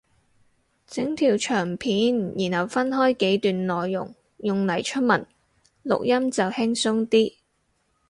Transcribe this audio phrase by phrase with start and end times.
[0.87, 5.27] 整條長片然後分開幾段內容用嚟出文
[5.83, 7.35] 錄音就輕鬆啲